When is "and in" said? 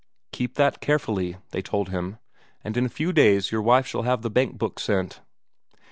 2.63-2.87